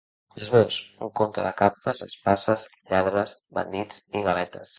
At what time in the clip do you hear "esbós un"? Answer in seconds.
0.43-1.11